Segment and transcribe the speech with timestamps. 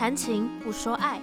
[0.00, 1.20] 谈情不说爱，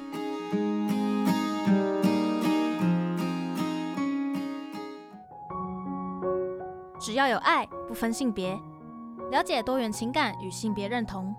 [7.01, 8.55] 只要有爱，不分性别，
[9.31, 11.33] 了解多元情感与性别认同。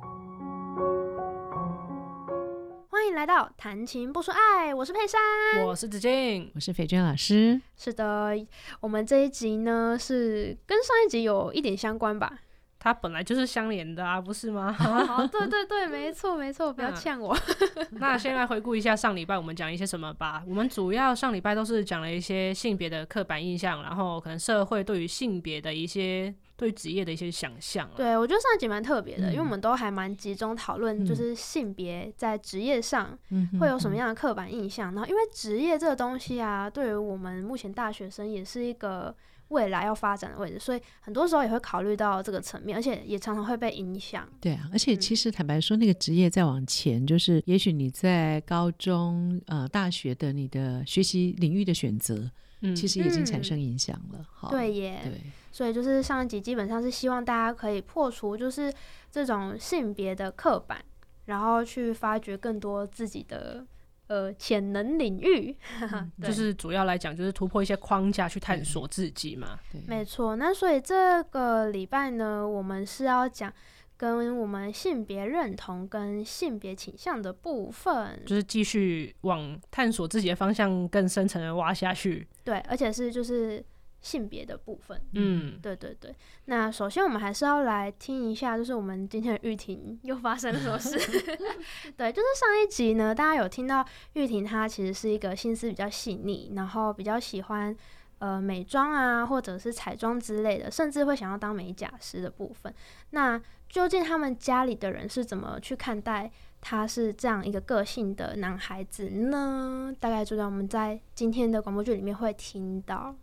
[2.90, 5.20] 欢迎来到谈情不说爱，我是佩珊，
[5.64, 7.62] 我是子静，我是斐娟老师。
[7.76, 8.34] 是的，
[8.80, 12.40] 我们这一集呢是跟上一集有一点相关吧。
[12.80, 14.72] 它本来就是相连的啊， 不是吗？
[14.72, 17.36] 好，对对对，没错没错，不要 呛我。
[17.98, 20.42] 那先来回顾一下上礼拜我们讲一些什么吧。
[20.46, 27.90] 我们主要上礼拜都是讲了一些性别的刻板印象，然后可能社会对于性别的一些对职业的一些想象。
[27.96, 33.18] 对，我觉得上一集蛮特别的，嗯、因为我们都还蛮集中讨论，就是性别在职业上
[33.60, 34.92] 会有什么样的刻板印象。
[34.92, 39.14] 嗯、然后，因为职业这个东西啊，对于我们目前大学生也是一个。
[39.48, 44.28] 未来要发展的位置，所以很多时候也会考虑到这个层面，而且也常常会被影响。
[44.40, 54.24] 对啊，而且其实坦白说，那个职业再往前，就是也许你在高中、呃大学的你的学习领域的选择，嗯，其实已经产生影响了。
[54.42, 55.00] 嗯、对耶。
[55.02, 58.72] 对，所以就是上一集基本上是希望大家可以破除就是
[59.10, 60.84] 这种性别的刻板，
[61.24, 63.66] 然后去发掘更多自己的。
[64.08, 69.58] 呃，潜能领域， 嗯、就是主要来讲，就是突破一些框架去探索自己嘛。
[69.70, 70.34] 对，没错。
[70.36, 73.52] 那所以这个礼拜呢，我们是要讲
[73.96, 82.26] 跟我们性别认同跟性别倾向的部分，就是继续往探索自己的方向更深层的挖下去。
[82.44, 83.64] 对，而且是就是。
[84.08, 86.14] 性别的部分，嗯，对对对。
[86.46, 90.96] 那首先我们还是要来听一下，就是我们今天的玉婷又发生了什么事？
[91.94, 93.84] 对，就是上一集呢，大家有听到
[94.14, 97.76] 玉婷她其实是一个心思比较细腻，然后比较喜欢
[98.18, 102.72] 呃美妆啊，或者是彩妆之类的，甚至会想要当美甲师的部分。
[103.10, 106.30] 那究竟他们家里的人是怎么去看待
[106.62, 109.92] 他是这样一个个性的男孩子呢？
[110.00, 113.14] 大概就在我们在今天的广播剧里面会听到。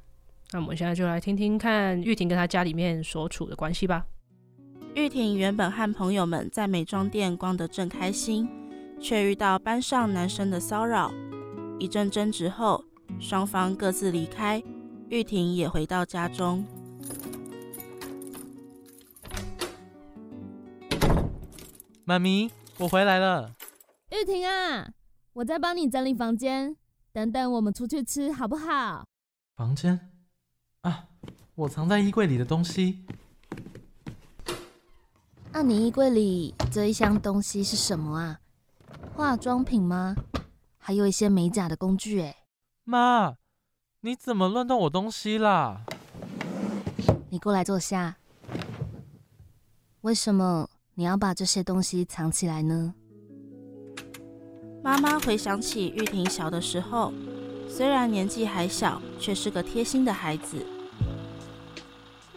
[0.51, 4.05] 那我们现在就来听听看玉婷跟她家里面所处的关系吧。
[4.93, 8.47] 玉婷原本和朋友们在美妆店逛得正开心，
[9.01, 11.11] 却遇到班上男生的骚扰。
[11.77, 12.81] 一阵争执后，
[13.19, 14.63] 双方各自离开，
[15.09, 16.65] 玉婷也回到家中。
[22.05, 23.51] 妈咪，我回来了。
[24.11, 24.87] 玉婷啊，
[25.33, 26.77] 我在帮你整理房间，
[27.11, 29.03] 等等我们出去吃好不好？
[29.57, 29.99] 房间。
[31.55, 31.57] 啊！
[31.57, 32.99] 我藏在衣柜里的东西。
[35.53, 38.39] 那、啊、你衣柜里这一箱东西是什么啊？
[39.15, 40.13] 化妆品吗？
[40.77, 42.35] 还有一些美甲的工具哎。
[42.83, 43.35] 妈，
[44.01, 45.85] 你怎么乱动我东西啦？
[47.29, 48.17] 你过来坐下。
[50.01, 52.93] 为什么你要把这些东西藏起来呢？
[54.83, 57.13] 妈妈回想起玉婷小的时候，
[57.69, 60.65] 虽然年纪还小，却是个贴心的孩子。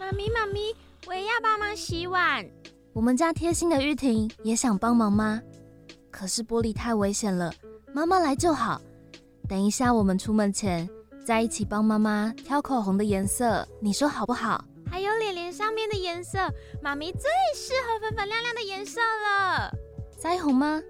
[0.09, 0.75] 妈咪，妈咪，
[1.05, 2.43] 我也要帮忙洗碗。
[2.93, 5.39] 我们家贴心的玉婷也想帮忙吗？
[6.09, 7.53] 可是玻璃太危险了，
[7.93, 8.81] 妈妈来就好。
[9.47, 10.89] 等一下我们出门前
[11.23, 14.65] 再一起帮妈妈挑口红的颜色，你说好不好？
[14.89, 16.39] 还有脸脸上面的颜色，
[16.81, 19.71] 妈咪最适合粉粉亮亮的颜色了。
[20.19, 20.81] 腮红吗？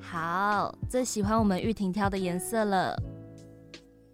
[0.00, 3.00] 好，最喜欢我们玉婷挑的颜色了。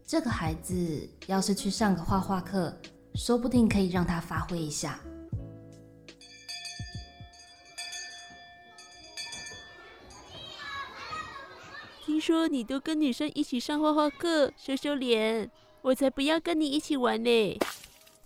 [0.07, 2.71] 这个孩子要是去上个画画课。
[3.17, 5.01] 说不定可以让他发挥一下。
[12.05, 15.51] 听说你都跟女生一起上画画课，羞羞脸，
[15.83, 17.59] 我才不要跟你一起玩呢！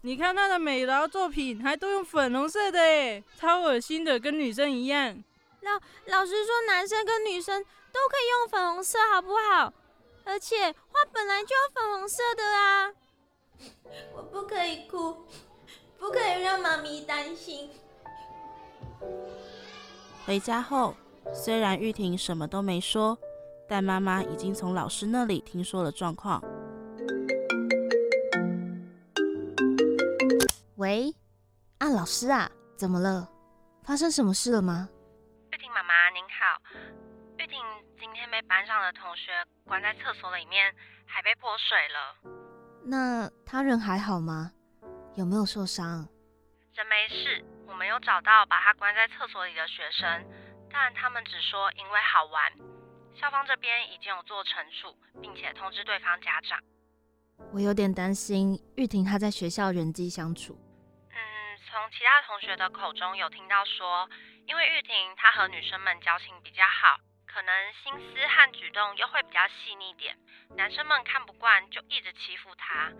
[0.02, 5.22] 你看他的美劳作品，还都用粉红色的诶，超恶心的，跟女生一样。
[5.62, 5.72] 老
[6.06, 9.72] 老师说，男生跟女生都可以用粉红色，好不好？
[10.24, 12.92] 而且画本来就要粉红色的啊。
[14.14, 15.24] 我不可以哭，
[15.98, 17.70] 不可以让妈咪担心。
[20.26, 20.94] 回家后，
[21.34, 23.18] 虽然玉婷什么都没说，
[23.68, 26.42] 但妈妈已经从老师那里听说了状况。
[30.76, 31.14] 喂，
[31.78, 33.28] 啊，老师啊，怎么了？
[33.82, 34.88] 发生什么事了吗？
[35.52, 36.62] 玉婷妈妈您好，
[37.38, 37.58] 玉婷
[37.98, 39.32] 今天被班上的同学
[39.66, 40.72] 关在厕所里面，
[41.06, 42.49] 还被泼水了。
[42.84, 44.52] 那他人还好吗？
[45.16, 46.08] 有没有受伤？
[46.74, 50.24] 人没事，我们有找到把他关在厕所里的学生，
[50.70, 52.52] 但他们只说因为好玩。
[53.14, 56.58] 校方这边已经有做惩处，并且通知对方家长。
[57.52, 60.54] 我有点担心玉婷她在学校人际相处。
[61.10, 61.18] 嗯，
[61.68, 64.08] 从其他同学的口中有听到说，
[64.46, 66.96] 因为玉婷她和女生们交情比较好，
[67.32, 70.18] 可能心思和举动又会比较细腻点，
[70.56, 72.90] 男生们看不惯就一直欺负他。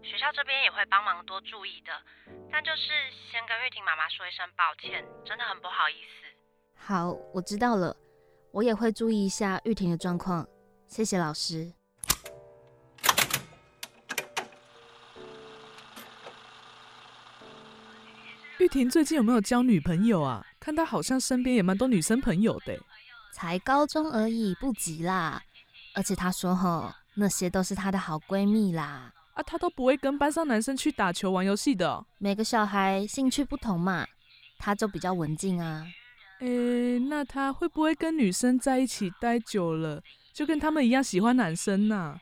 [0.00, 1.92] 学校这边也会帮忙多注意的，
[2.52, 2.92] 但就是
[3.30, 6.26] 先跟玉婷妈妈说一声抱歉，真的很不好意思。
[6.76, 7.96] 好，我知道了，
[8.52, 10.46] 我也会注意一下玉婷的状况。
[10.86, 11.72] 谢谢老师。
[18.58, 20.46] 玉婷最近有没有交女朋友啊？
[20.60, 22.78] 看她好像身边也蛮多女生朋友的。
[23.32, 25.42] 才高中而已，不急啦。
[25.94, 29.12] 而且她说吼，那些都是她的好闺蜜啦。
[29.34, 32.04] 啊，她都不会跟班上男生去打球、玩游戏的哦。
[32.18, 34.06] 每个小孩兴趣不同嘛，
[34.58, 35.86] 她就比较文静啊。
[36.40, 42.16] 诶，那她会不会跟女生在一起待久了，就跟他们一样喜欢男生呐？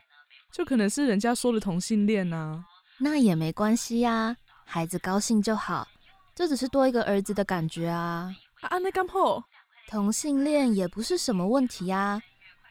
[0.51, 2.63] 就可能是人家说的同性恋呐？
[2.97, 4.35] 那也没关系呀，
[4.65, 5.87] 孩子高兴就好，
[6.35, 8.35] 这只是多一个儿子的感觉啊。
[8.61, 9.41] 啊，那刚好，
[9.89, 12.21] 同性恋也不是什么问题啊，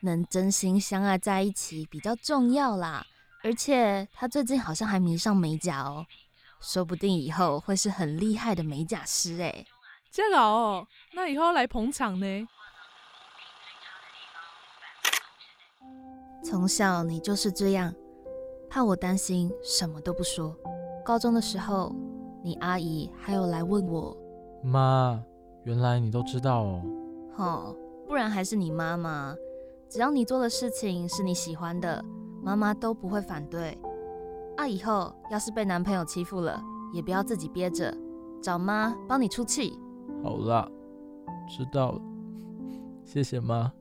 [0.03, 3.05] 能真心相爱在一起比较重要啦。
[3.43, 6.06] 而且他最近好像还迷上美甲哦，
[6.61, 9.67] 说不定以后会是很厉害的美甲师哎。
[10.12, 12.49] 这老哦，那以后来捧场呢？
[16.44, 17.93] 从小你就是这样，
[18.71, 20.56] 怕我担心，什么都不说。
[21.05, 21.93] 高中的时候，
[22.44, 24.17] 你阿姨还有来问我。
[24.62, 25.21] 妈，
[25.64, 26.85] 原来你都知道哦。
[27.38, 27.75] 哦，
[28.06, 29.35] 不然还是你妈妈。
[29.88, 32.05] 只要你做的事情是你喜欢的，
[32.43, 33.79] 妈妈都不会反对。
[34.56, 36.62] 啊，以后要是被男朋友欺负了，
[36.93, 37.96] 也不要自己憋着，
[38.43, 39.79] 找妈帮你出气。
[40.23, 40.69] 好啦，
[41.49, 42.02] 知道了，
[43.05, 43.73] 谢谢妈。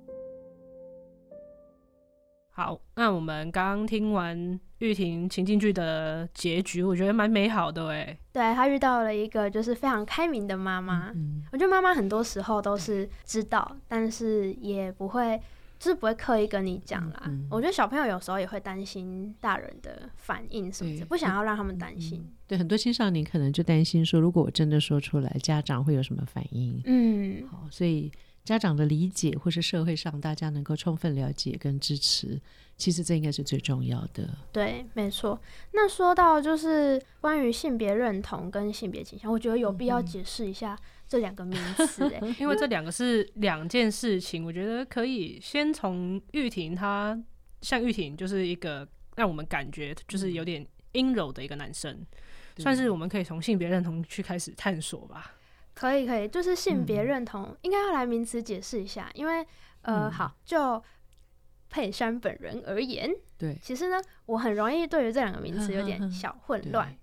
[2.51, 8.17] 好，那我们刚刚听完玉婷情境剧的结局，我觉得蛮美好的哎。
[8.31, 11.11] 对，她遇到了一个就是非常开明的妈妈。
[11.15, 15.41] 嗯，我觉得妈妈很多时候都是知道，但是也不会，
[15.79, 17.23] 就是不会刻意跟你讲啦。
[17.25, 22.23] 嗯，我觉得小朋友有时候也会担心大人的反应什么的，不想要让他们担心。
[22.45, 26.79] 对，很多青少年可能就担心说，如果我真的说出来，家长会有什么反应？
[26.85, 28.11] 嗯，好，所以
[28.43, 32.39] 家长的理解或是社会上大家能够充分了解跟支持，
[32.77, 34.29] 其实这应该是最重要的。
[34.51, 35.39] 对，没错。
[35.73, 40.77] 那说到就是关于性别认同跟性别倾向，我觉得有必要解释一下
[41.07, 44.45] 这两个名词，哎， 因为这两个是两件事情。
[44.45, 47.19] 我觉得可以先从玉婷，她
[47.61, 52.05] 像玉婷就是一个让我们感觉就是有点阴柔的一个男生。
[52.57, 55.33] 算是我们可以从性别认同去开始探索吧。
[55.75, 59.45] 可以，可以，就是性别认同应该要来名词解释一下，因为
[59.83, 60.83] 呃，好，就
[61.77, 63.07] 佩珊本人而言，
[63.37, 66.97] 对，其实呢，我很容易对于这两个名词有点小混乱。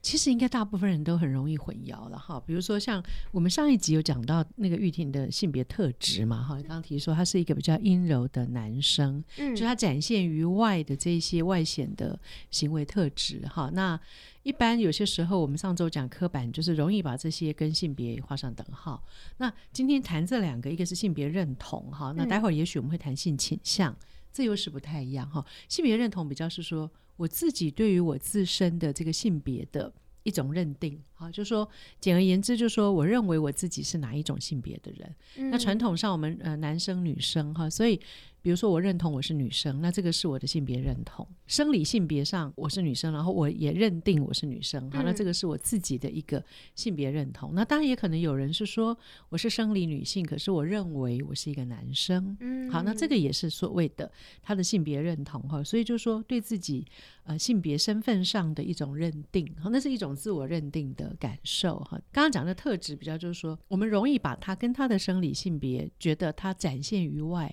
[0.00, 3.00] 其实应该大部分人都很容易混淆了哈，比如说像
[3.30, 12.18] 我们上一集有讲到那个玉婷的性别特质嘛哈，刚刚提说他是一个比较阴柔的男生，嗯，就他展现于外的这些外显的
[12.50, 13.70] 行为特质哈。
[13.74, 14.00] 那
[14.44, 19.04] 一般有些时候我们上周讲刻板，就是容易把这些跟性别画上等号。
[19.36, 23.94] 那今天谈这两个，一个是性别认同哈，那待会儿也许我们会谈性倾向，
[24.36, 25.42] 这又是不太一样哈。
[25.68, 26.90] 性别认同比较是说。
[27.18, 29.90] 我自己对于我自身的这个性别的
[30.22, 31.66] 一种认定，啊，就说
[31.98, 35.14] 简而言之，就说我认为我自己是哪一种性别的人。
[35.36, 37.98] 嗯、那传统上我们呃男生女生哈，所以。
[38.42, 41.26] 比如说，我认同我是女生，那这个是我的性别认同。
[41.48, 46.42] 生理性别上我是女生，然后我也认定我是女生，好，那这个是我自己的一个
[46.74, 47.54] 性别认同。
[47.54, 48.96] 那当然也可能有人是说
[49.30, 52.36] 我是生理女性，可是我认为我是一个男生。
[52.40, 54.10] 嗯，好，那这个也是所谓的
[54.42, 55.62] 他的性别认同哈。
[55.64, 56.86] 所以就说对自己
[57.24, 62.00] 呃性别身份上的一种认定，好，那是一种自我认定的感受哈。
[62.12, 67.52] 刚刚讲的特质比较就是说，我们容易把他跟他的生理性别觉得他展现于外。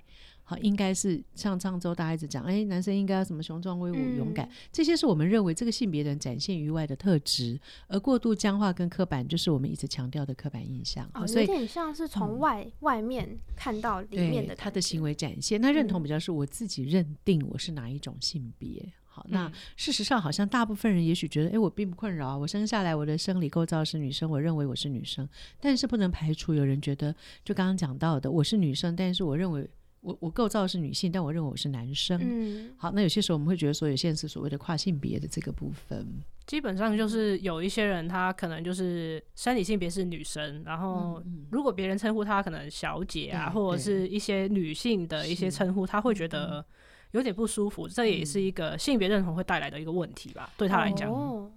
[0.53, 11.09] 好，应该是像上周大家一直讲，哎、欸，男生应该要什么雄壮威武、勇敢，这些是我们认为这个性别人展现于外的特质，而过度僵化跟刻板，就是我们一直强调的刻板印象。
[11.13, 15.59] 哦，有点像是从外、嗯、外面看到里面的他的行为展现。
[15.59, 18.91] 那认同比较是我自己认定我是哪一种性别。
[19.05, 25.27] 好，那事实上好像大部分人也许觉得，哎、欸，我并不困扰，我生下来我的生理构造是女生，我认为我是女生，
[25.59, 29.69] 但是不能排除有人觉得，就刚刚讲到的，我是女生，但是我认为。
[30.03, 32.19] 我我构造是女性，但我认为我是男生。
[32.21, 36.05] 嗯，好，那有些时候我们会觉得说，有些人是所谓的跨性别的这个部分。
[36.45, 46.63] 基本上就是有一些人，他可能就是生理性别是女生，然后如果别人称呼他可能小姐啊，或者是一些女性的一些称呼，他会觉得
[47.11, 47.87] 有点不舒服。
[47.87, 50.51] 这也是一个性别认同会带来的一个问题吧？
[50.57, 51.49] 对他来讲，哦，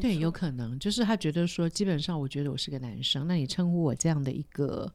[0.00, 4.92] 对，有可能就是他觉得说，基本上我觉得我是个男生，那你称呼我这样的一个。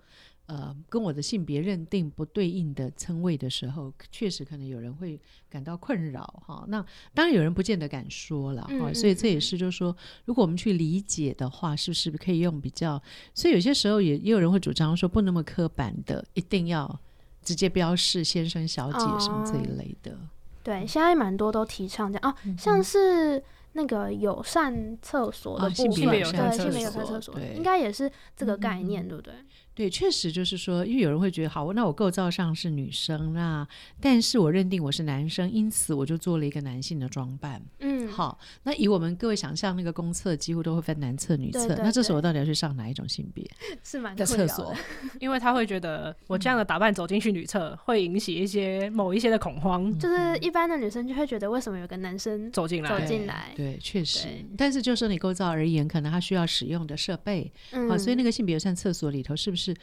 [0.47, 6.65] 呃，跟我的性别认定不对应的称谓的时候，确实可能有人会感到困扰哈。
[6.67, 13.01] 那当然有人不见得敢说了哈，嗯嗯，所以这也是就是说，如果我们去理解的话，是不是可以用比较？
[13.33, 16.99] 所以有些时候也也有人会主张说，不那么刻板的，一定要
[17.43, 20.13] 直接标示先生、小姐什么这一类的。
[20.13, 20.17] 哦、
[20.63, 23.43] 对，现在蛮多都提倡这样哦，像是
[23.77, 29.33] 那个友善厕所的部分，性别友善厕所，应该也是这个概念，嗯、对不对？
[29.75, 33.65] 对，确实就是说，因为有人会觉得，好，那我构造上是女生，那
[34.01, 37.61] 但是我认定我是男生，因此我就做了一个男性的装扮。
[37.81, 43.47] 嗯，好，那以我们各位想象，那个公厕几乎都会分男厕、女厕，对对对，那这时候我到底要去上哪一种性别？
[43.83, 44.73] 是蛮的厕所，
[45.21, 49.95] 因为他会觉得我这样的打扮走进去女厕，嗯、会引起一些某一些的恐慌。
[49.99, 52.89] 就是一般的女生就会觉得，为什么有个男生走进来？
[52.89, 54.27] 走进来，对，确实。
[54.57, 59.75] 但是就说你构造而言，可能他需要使用的设备，嗯，好，所以那个性别友善厕所里头是不是？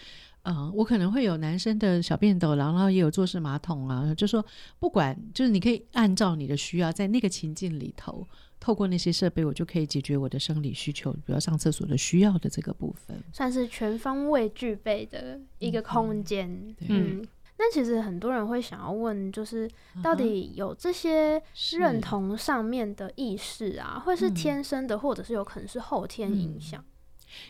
[0.46, 4.14] 嗯，我可能会有男生的小便斗，然后也有坐式马桶啊。
[4.14, 4.44] 就说
[4.78, 8.28] 不管，就是你可以按照你的需要，在那个情境里头，
[8.60, 16.46] 透过那些设备，我就可以解决我的生理需求，比如上厕所的需要的这个部分，算是全方位具备的一个空间。
[16.80, 17.26] 嗯，嗯，
[17.56, 19.70] 那其实很多人会想要问，就是
[20.02, 21.40] 到底有这些
[21.78, 26.80] 认同上面的意识啊，会是天生的，或者是有可能是后天影响？
[26.80, 26.90] 嗯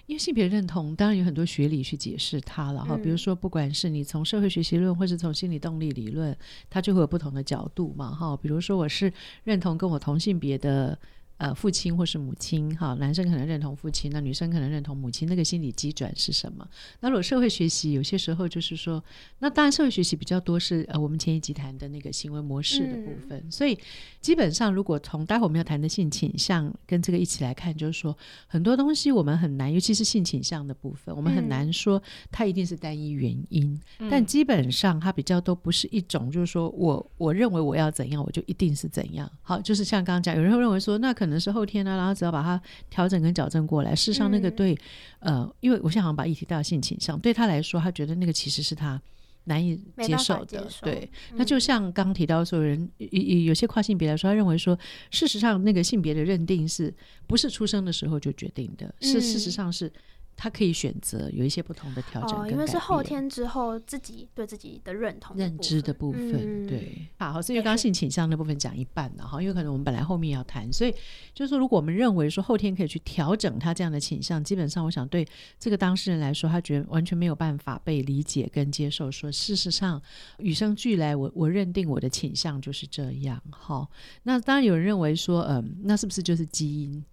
[0.07, 6.35] 因为性别认同当然有很多学理去解释它了哈，比如说不管是你从社会学习论或是从心理动力理论，
[6.71, 8.35] 它就会有不同的角度嘛哈。
[8.35, 10.99] 比如说我是认同跟我同性别的。
[11.37, 16.67] 呃，父亲或是母亲，哈，男生可能认同父亲，那女生可能认同母亲，那个心理机转是什么？
[17.01, 19.03] 那如果社会学习，有些时候就是说，
[19.41, 23.43] 那当然社会学习比较多是呃，我们前一集谈的那个行为模式的部分。
[23.45, 23.77] 嗯、所以
[24.21, 32.01] 基本上，如果从待会我们要谈的性倾向跟这个一起来看，就是说很多东西我们很难，尤其是性倾向的部分，我们很难说
[32.31, 33.77] 它一定是单一原因。
[33.99, 39.29] 嗯、但基本上它比较都不是一种，就是说我我认为我要怎样，我就一定是怎样。
[39.43, 41.25] 好，就是像刚刚讲，有人会认为说那可。
[41.25, 43.95] 可能是后天呢、啊，然后只要把它调整跟矫正过来。
[43.95, 44.73] 事实上，那个对，
[45.19, 49.01] 嗯、呃，因为我现在好像把议题带到性倾向，对他来说，他觉得那个其实是他
[49.45, 50.71] 难以接受的。
[50.71, 54.79] 受对，嗯、那就像刚提到说，人有有些跨性别来说，他认为说，
[55.11, 56.95] 事实上那个性别的认定是
[57.27, 58.95] 不是出生的时候就决定的？
[59.01, 59.93] 是、嗯、事实上是。
[60.37, 67.09] 他可以选择有一些不同的调整，哦，因为是后天之后自己对自己的认同的认知的部分，嗯、对。
[67.19, 70.93] 好，所以刚刚性倾向那部分讲一半了哈，因为可能我们本来后面要谈，所以
[71.33, 75.27] 就是说，如果我们认为说后天可以去调整他这样的倾向，基本上我想对
[75.59, 79.11] 这个当事人来说，他觉得完全没有办法被理解跟接受。
[79.11, 80.01] 说事实上
[80.39, 83.41] 与生俱来，我我认定我的倾向就是这样。
[83.51, 83.89] 哈，
[84.25, 87.05] 那当然有人认为说，嗯，那是不是就是基因？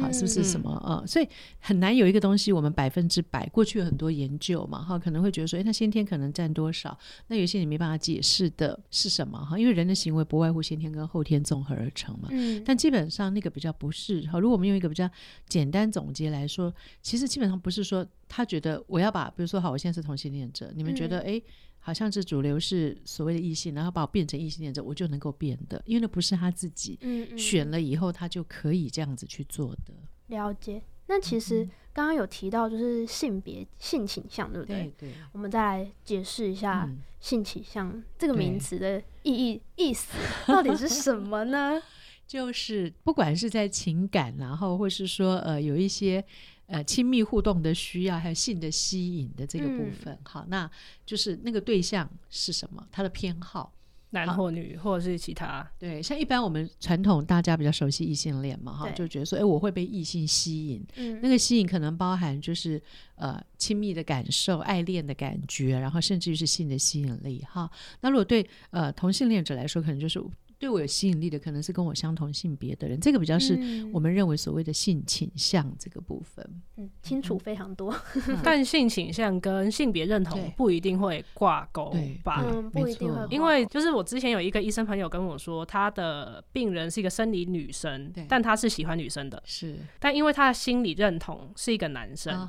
[0.00, 1.06] 好，是不是什么啊、嗯？
[1.06, 1.26] 所以
[1.58, 3.48] 很难有一个东西，我们百分之百。
[3.48, 6.96] 过去有很多研究嘛，哈，可能会觉得说，诶，那先天可能占多少？
[7.28, 9.38] 那有些你没办法解释的是什么？
[9.44, 12.28] 哈，因为人的行为不外乎先天跟后天综合而成嘛。
[12.30, 12.62] 嗯。
[12.64, 14.38] 但基本上那个比较不是哈。
[14.38, 15.08] 如果我们用一个比较
[15.48, 21.42] 简单总结来说，其实基本上不是说他觉得我要把，比如说好，我现在是同性恋者，你们觉得诶。
[21.88, 26.98] 好像是主流是所谓的异性，然后把我变成异性恋者，我就能够变的，因为那不是他自己
[27.34, 29.94] 选了以后，他就可以这样子去做的。
[30.26, 30.82] 了解。
[31.06, 34.92] 那其实刚刚有提到就是性别性倾向，对不对？
[34.98, 35.12] 对，对。
[35.32, 36.86] 我们再来解释一下
[37.20, 40.12] 性倾向这个名词的意义意思
[40.46, 41.80] 到底是什么呢？
[42.26, 46.22] 就是不管是在情感，然后或是说呃有一些。
[46.68, 50.70] 呃，亲密互动的需要，还有性的吸引的这个部分，嗯、好，那
[51.06, 52.86] 就是那个对象是什么？
[52.92, 53.72] 他的偏好，
[54.10, 55.66] 男或女，或者是其他？
[55.78, 62.78] 对，像一般我们传统大家比较熟悉异性恋嘛，哈，就觉得说，哎，我会被异性吸引，嗯，那个吸引可能包含就是
[63.14, 67.70] 呃亲密的感受、爱恋的感觉，然后甚至于是性的吸引力，哈。
[68.02, 70.22] 那如果对呃同性恋者来说，可能就是。
[70.58, 73.58] 对我有吸引力的，可能是跟我相同性别的人，这个比较是
[73.92, 76.44] 我们认为所谓的性倾向这个部分。
[76.76, 77.94] 嗯，清楚非常多。
[78.42, 82.44] 但性倾向跟性别认同不一定会挂钩吧？
[82.44, 83.26] 嗯，不一定会。
[83.30, 89.40] 因为就是我之前有一个医生朋友跟我说，他的病人是一个生理女生，但他是喜欢女生的。
[89.46, 89.76] 是。
[90.00, 92.48] 但因为他的心理认同是一个男生，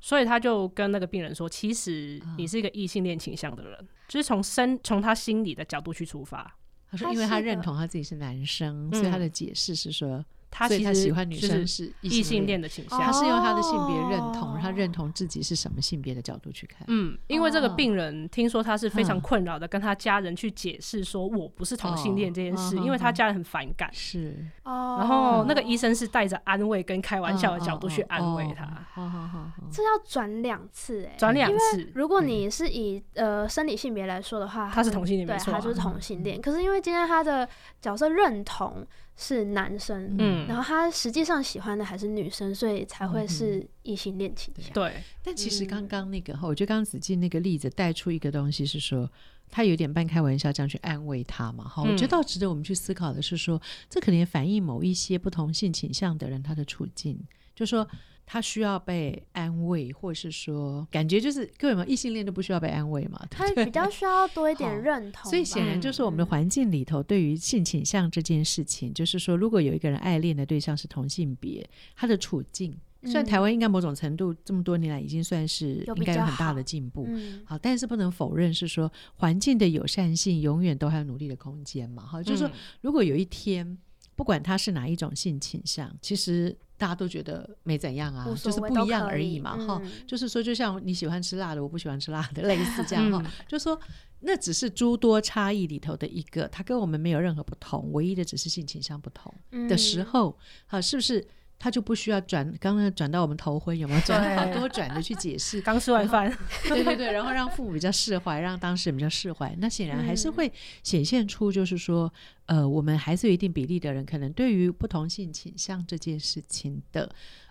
[0.00, 6.54] 所以他就跟那个病人说，其实你是一个异性恋倾向的人，就是从生从他心理的角度去出发。
[6.90, 16.84] 他说：“因为他认同他自己是男生，所以他的解释是说，他其实喜欢女生是异性恋的倾向，他是用他的性别认同，他认同自己是什么性别的角度去看。
[16.88, 23.88] 嗯，因为这个病人听说他是非常困扰的，跟他家人去解释说我不是同性恋这件事，因为他家人很反感。
[23.92, 28.64] 是哦，然后那个医生是带着安慰跟开玩笑的角度去安慰他。
[28.92, 31.90] 好好好，这要转两次哎，转两次。
[31.94, 36.40] 如果你是以呃生理性别来说的话，他是同性恋，对，没错，他就是同性恋。
[36.40, 37.48] 可是因为今天他的
[37.80, 38.86] 角色认同
[39.16, 44.72] 是男生，嗯，然后他实际上喜欢的还是女生，所以才会是异性恋倾向。
[44.72, 49.10] 对，但其实刚刚那个哈，我觉得刚刚子静那个例子带出一个东西是说，
[49.50, 57.18] 他有点半开玩笑这样去安慰他嘛，哈，我觉得倒值得我们去思考的是说，这可能也反映某一些不同性倾向的人他的处境，
[57.54, 57.88] 就说。
[58.30, 63.26] 他需要被安慰，或是说，感觉就是各位嘛，异性恋都不需要被安慰嘛？
[63.30, 65.30] 他比较需要多一点认同。
[65.30, 71.66] 所以显然就是我们的环境里头，对于性倾向这件事情，嗯、就是说，如果有一个人爱恋的对象是同性别，
[71.96, 82.50] 他的处境，虽然台湾应该某种程度这么多年来已经算是应该有很大的进步，好，嗯、好，但是不能否认是说环境的友善性永远都还有努力的空间嘛，哈，就是说，
[82.82, 83.78] 如果有一天，
[84.14, 86.54] 不管他是哪一种性倾向，其实。
[86.78, 93.78] 大家都觉得没怎样啊，就是不一样而已嘛，哈、嗯，就是说，就像你喜欢吃辣的，我不喜欢吃辣的， 类似这样哈，嗯、就说
[94.20, 99.34] 那只是诸多差异里头的一个，它跟我们没有任何不同，唯一的只是性倾向不同
[99.68, 100.30] 的时候，
[100.66, 101.26] 好、嗯，是不是？
[101.58, 105.60] 他就不需要转，刚刚转到我们头婚有没有转好多转的去解释？
[105.66, 106.32] 刚吃完饭，
[106.68, 109.52] 对对对，然后让父母比较释怀，让当事人比较释怀。
[109.58, 110.52] 那显然还是会
[110.84, 112.12] 显现出，就是说，
[112.46, 117.10] 嗯、呃，我们还是有一定比例的人，可能对于不同性倾向这件事情的，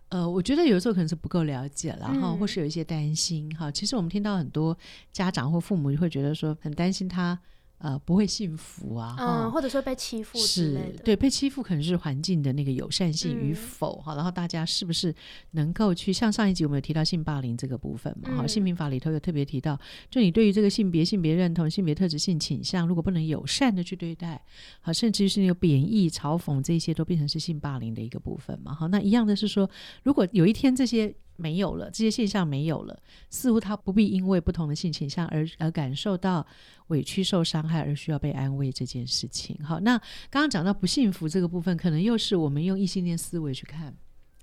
[0.10, 3.70] 呃，我觉得有时候可能是不够了解，然后或是有一些担心哈。
[3.70, 4.78] 其实我们听到很多
[5.12, 7.38] 家长或父母会觉得说，很担心他。
[7.80, 15.14] 呃，不会幸福啊，嗯，或者说被欺负是对，被欺负可能是环境的那个友善性与否哈，嗯、然后大家是不是
[15.52, 18.36] 能够去像上一集我们有提到性霸凌这个部分嘛？
[18.36, 19.80] 哈、嗯，性平法里头有特别提到，
[20.10, 24.44] 就你对于这个性别、性别认同、性别特质、性倾向，如果不能友善的去对待，
[24.82, 28.74] 好，甚至是那个贬义、嘲讽这些都变成是性霸凌的一个部分嘛？
[28.74, 29.70] 哈，那一样的是说，
[30.04, 31.14] 如果有一天这些。
[31.38, 36.46] 没有了，这些现象没有了，似乎他不必因为不同的性倾向而而感受到
[36.88, 39.58] 委屈、受伤害，而需要被安慰这件事情。
[39.64, 39.98] 好，那
[40.30, 43.96] 刚刚讲到不幸福这个部分，可能又是我们用异性恋思维去看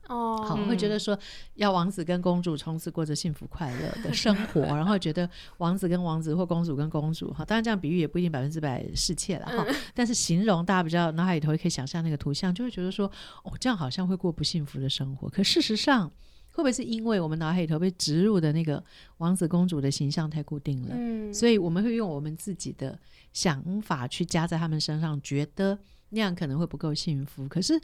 [0.08, 1.18] 哦，好，会觉得说
[1.54, 13.10] 要王子跟公主从此过着幸福快乐的生活，然后觉得王子跟王子或公主跟公主，哈，当然这样比喻也不一定百分之百适切了哈，但是形容大家比较脑海里头也可以想象那个图像，就会觉得说
[13.42, 16.12] 哦，这样好像会过不幸福的生活，可事实上。
[16.54, 18.82] 会不会是因为我们脑海里头被植入的那个
[19.18, 22.98] 王子公主的形象太固定了，嗯，所以我们会用我们自己的
[23.32, 25.76] 想法去加在他们身上，觉得
[26.10, 27.48] 那样可能会不够幸福。
[27.48, 27.78] 可是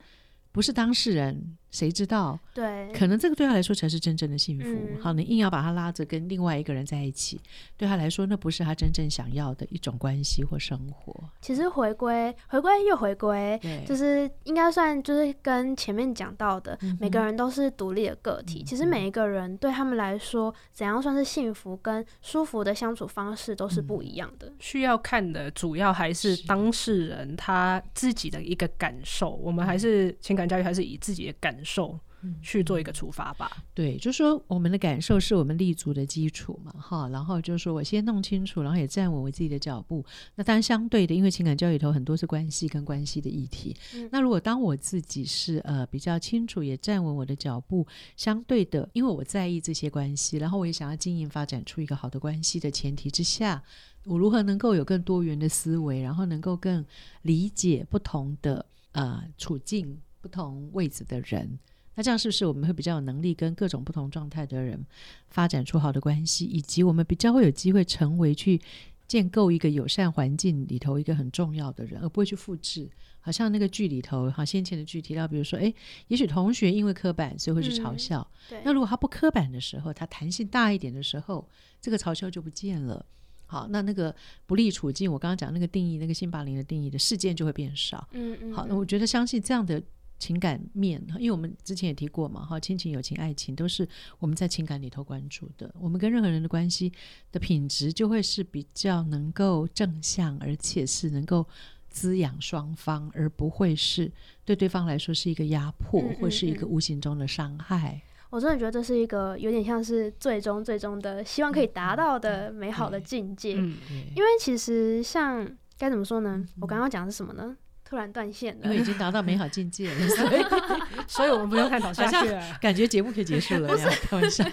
[0.53, 1.59] 不是当事人。
[1.71, 2.39] 谁知道？
[2.53, 4.67] 对，可能这个对他来说才是真正的幸福。
[4.67, 7.41] 嗯、好，你硬要把他拉着跟另外一个人在一起，
[7.77, 11.15] 对他来说那不是他真正想要的一种关系或生活。
[11.41, 18.63] 其实回归，回归又回归，就是应该算就是跟前面讲到的，嗯、每个人都是独立的个体。
[18.63, 24.49] 嗯、其实每一个人对他们来说，怎样算是幸福跟舒服的相处方式都是不一样的。
[24.49, 29.31] 嗯、需要看的主要还是当事人他自己的一个感受。
[29.31, 31.60] 我们还是情感教育，还是以自己的感受。
[31.61, 32.01] 感受
[32.43, 33.51] 去做一个出发吧。
[33.75, 37.09] 对，就是说我们的感受是我们立足的基础嘛，哈。
[37.11, 40.05] 然后就是说我先弄清楚，然后也站稳我自己的脚步。
[40.37, 43.77] 那当然相对的，因为情感教育里头很多是关系跟关系的议题。
[43.95, 53.63] 嗯、那如果当我自己是呃比较清楚，也站稳我的脚步，相对的，因为我在意这些关系，然后我也想要经营发展出一个好的关系的前提之下，
[54.05, 56.85] 我如何能够有更多元的思维，然后能够更
[57.23, 59.99] 理解不同的呃处境。
[60.21, 61.59] 不同位置的人，
[61.95, 64.85] 那这样是不是我们会比较有能力跟各种不同状态的人
[65.29, 68.61] 发展出好的关系，以及我们比较会有机会成为去
[69.07, 72.89] 建构一个友善环境里头一个很重要的人，而不会去复制。
[73.23, 75.75] 好像那个剧里头，好先前的剧提到，比如说，诶，
[76.09, 78.27] 也许同学因为刻板，所以会去嘲笑。
[78.49, 78.63] 嗯、对。
[78.65, 81.47] 那如果他不刻板的时候，他弹性大一点的时候，
[81.83, 83.05] 这个嘲笑就不见了。
[83.45, 84.15] 好，那那个
[84.47, 88.09] 不利处境，我刚刚讲那个定义，那个性霸凌的定义的事件就会变少。
[88.13, 88.53] 嗯嗯。
[88.55, 89.83] 好，那我觉得相信这样的。
[90.21, 95.75] 情感面，因为我们之前也提过嘛，哈，亲情、友情、爱情都是我们在情感里头关注的。
[95.81, 96.93] 我们跟任何人的关系
[97.33, 101.45] 的品质，就会是比较能够正向，而且是能够
[101.89, 104.13] 滋养双方，而不会是
[104.45, 108.01] 对对方来说是一个压迫，嗯嗯嗯，或是一个无形中的伤害。
[108.29, 113.55] 我真的觉得这是一个有点像是最终最终的希望可以达到的美好的境界。
[113.57, 113.77] 嗯，
[114.15, 116.47] 因为其实像该怎么说呢？
[116.61, 117.57] 我刚刚讲的是什么呢？
[117.91, 120.45] 突然断线了，因为已经达到美好境界了，所以
[121.09, 123.77] 所以我们不用探讨下去了，感觉节目可以结束了。
[123.77, 124.45] 开玩笑。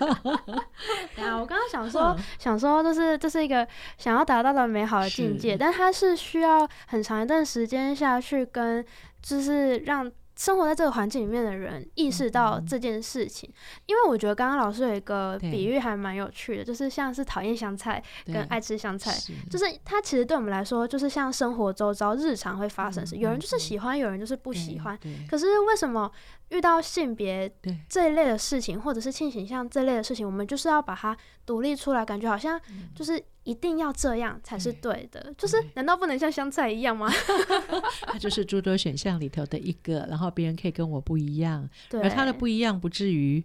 [1.16, 3.68] 对啊，我刚刚想说，嗯、想说，就是这是一个
[4.00, 8.84] 想要达到的美好的境界，但它是需要很长一段时间下去跟，
[9.22, 10.12] 就是让。
[10.38, 13.52] 生活在这个环境里面的人意识到这件事情，
[13.88, 19.12] 因为我觉得刚刚老师有一个比喻还蛮有趣的，就是像是讨厌香菜跟爱吃香菜，
[19.50, 24.98] 就是它其实对我们来说就是像生活周遭日常会发生的事，有人就是喜欢，有人就是不喜欢。
[25.28, 26.12] 可是为什么
[26.50, 27.52] 遇到性别
[27.90, 32.60] 这一类的事情，或者是性倾向这类的事情，我们就是要把它独立出来，感觉好像
[32.96, 33.24] 就是。
[33.48, 37.10] 一定要这样才是对的，对，就是难道不能像香菜一样吗？
[38.06, 43.42] 它就是诸多选项里头的一个，然后别人可以跟我不一样，对，而他的不一样不至于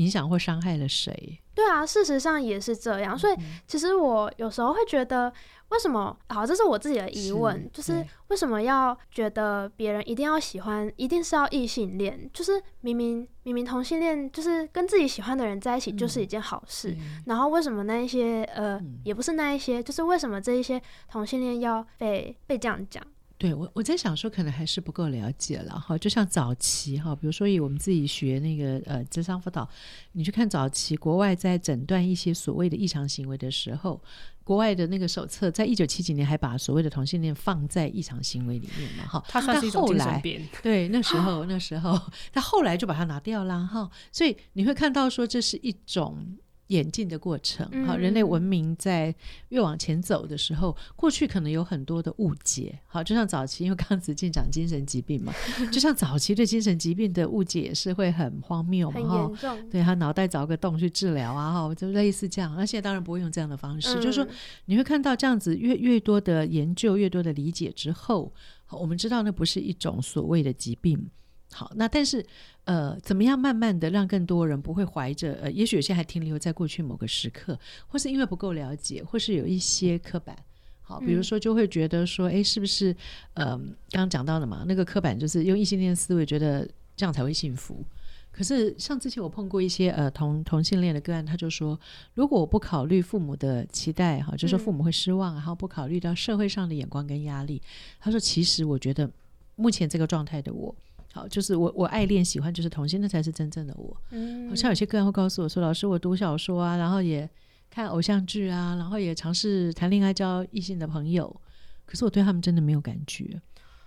[0.00, 1.38] 影响或伤害了谁。
[1.54, 3.36] 对啊，事实上也是这样，所以
[3.66, 5.32] 其实我有时候会觉得。
[5.70, 6.18] 为什么？
[6.28, 12.28] 好，这是我自己的疑问，是就是为什么要觉得别人一定要喜欢，一定是要异性恋？
[12.32, 16.90] 就是明明明明同性恋，就是跟自己喜欢的人在一起就是一件好事。
[16.90, 23.00] 嗯、然后为什么那一些呃、嗯，也不是那一些，就是为什么这一些同性恋要被被这样讲？
[23.40, 25.96] 对我，我在想说，可能还是不够了解了哈。
[25.96, 29.66] 就像早期哈，比如说以我们自己学那个呃智商辅导，
[30.12, 33.98] 你去看早期国外在诊断一些所谓的异常行为的时候，
[34.44, 39.24] 国外的那个手册在一九七几年还把所谓的同性恋放在异常行为里面嘛哈。
[39.26, 40.46] 它算是一种精神病。
[40.62, 41.98] 对，那时候那时候，
[42.34, 43.90] 他后来就把它拿掉了哈。
[44.12, 46.36] 所以你会看到说，这是一种。
[46.70, 49.14] 演进的过程，好，人类文明在
[49.48, 55.32] 越往前走的时候，过去可能有很多的误解，好，就像早期，因为刚子进讲精神疾病嘛，
[55.72, 59.00] 就像早期对精神疾病的误解也是会很荒谬嘛，
[59.36, 62.54] 哈，对他脑袋凿个洞去治疗啊，哈，就类似这样。
[62.56, 64.26] 那现在当然不会用这样的方式，嗯、就是说
[64.66, 68.32] 你会看到这样子越越多的研究，越多的理解之后，
[68.70, 71.10] 我们知道那不是一种所谓的疾病。
[71.52, 72.24] 好，那但是，
[72.64, 77.58] 呃，怎么样慢慢的让更多人不会怀着，呃，也许有些还停留在过去某个时刻，
[77.88, 80.36] 或是因为不够了解，或是有一些刻板，
[80.80, 82.94] 好，比如说就会觉得说，哎、嗯，是不是，
[83.34, 83.56] 呃，
[83.90, 87.84] 刚刚讲到的嘛，那个刻板就是用异性恋思维，觉得这样才会幸福。
[88.30, 91.78] 可是像之前我碰过一些呃同同性恋的个案，他就说，
[92.14, 97.60] 如果我不考虑父母的期待，哈，就说父母会失望，然后不考虑到社会上的眼光跟压力，
[97.98, 99.10] 他说，其实我觉得
[99.56, 100.72] 目前这个状态的我。
[101.12, 103.96] 好，就是我我爱恋喜欢就是同性，那才是真正的我。
[104.10, 107.28] 嗯，好像有些个人会告诉我说，老师，我读小说啊，然后也
[107.68, 111.40] 看偶像剧啊，然后也尝试谈恋爱交异性的朋友，
[111.84, 113.40] 可是我对他们真的没有感觉。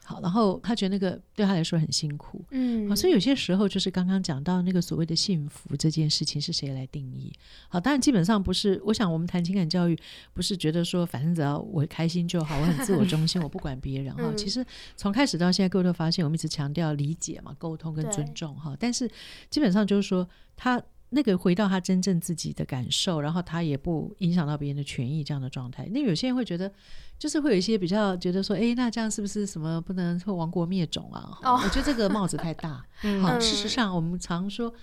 [0.06, 7.32] 好，然后他觉得那个对他来说很辛苦，嗯，好，所以有些时候就是刚刚讲到那个所谓的幸福这件事情是谁来定义？
[7.70, 9.98] 好，当然基本上不是，我想我们谈情感教育
[10.34, 14.38] 不是觉得说反正只要我开心就好，我很自我中心，我不管别人 哈、嗯。
[14.38, 19.10] 其实从开始到现在，各位都发现我们一直强调理解嘛、沟通跟尊重哈，但是
[19.50, 20.82] 基本上就是说他。
[21.14, 25.88] 那个回到他真正自己的感受，然后他也不影响到别人的权益这样的状态。
[25.92, 26.72] 那有些人会觉得，
[27.18, 31.38] 就是会有一些比较觉得说，哎，那这样是不是什么不能会亡国灭种啊？
[31.44, 32.86] 哦，我觉得这个帽子太大。
[33.22, 34.74] 好、嗯，事实上我们常说。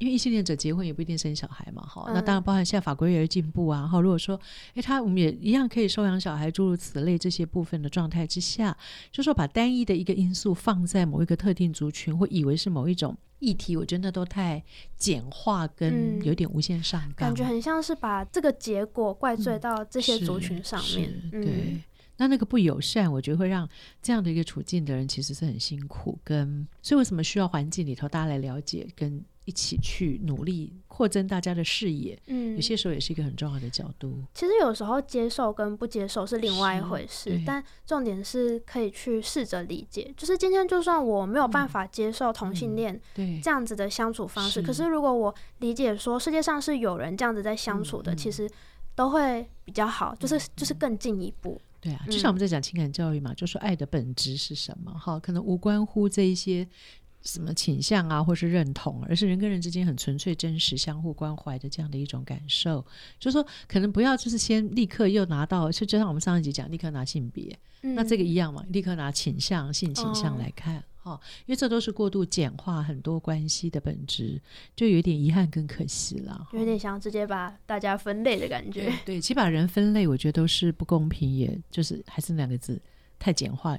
[0.00, 4.00] 因为异性恋者结婚也不一定生小孩嘛，哈、嗯，那当然包含现在法规也有进步啊，哈。
[4.00, 4.40] 如果说，
[4.74, 8.74] 诶，他我们也一样可以收养小孩，诸如此类这些部分的状态之下，
[9.12, 14.64] 就说把单一的一个因素放在某一个特定族群，或以为是某一种议题，我觉得那都太
[14.96, 21.80] 简化，跟有点无限上纲、嗯，感觉很像是把这个结果怪罪到这些族群上面，嗯、对。
[22.16, 23.66] 那那个不友善，我觉得会让
[24.02, 34.22] 这样的一个处境的人其实是很辛苦，跟所以为什么需要环境里头大家来了解，跟一起去努力扩增大家的视野，嗯，有些时候也是一个很重要的角度。
[34.32, 40.14] 其实有时候接受跟不接受是另外一回事，但重点是可以去试着理解。
[40.16, 43.00] 就是今天就算我没有办法接受同性恋
[43.42, 48.48] 这样子的相处方式，嗯嗯，可是如果我理解说世界上是有人这样子在相处的，其实
[48.94, 51.60] 都会比较好，就是就是更进一步。
[51.82, 54.92] 对啊，就像我们在讲情感教育嘛，嗯、就说爱的本质是什么？
[54.92, 56.68] 哈，可能无关乎这一些
[57.22, 62.84] 什么倾向啊，或是认同，而是人跟人之间很纯粹、真实、相互关怀的这样的一种感受。
[63.18, 70.78] 就是说，可能不要就是先立刻又拿到，就就像我们上一集讲，立刻拿性别、嗯，那这个一样嘛，立刻拿倾向、性倾向来看。
[70.78, 74.38] 哦哦，因为这都是过度简化很多关系的本质，
[74.76, 76.46] 就有点遗憾跟可惜了。
[76.52, 78.84] 有点想直接把大家分类的感觉。
[78.84, 82.78] 对，对，其实把人分类，我觉得都是不公平，也就是还是那两个字，
[83.18, 83.78] 太简化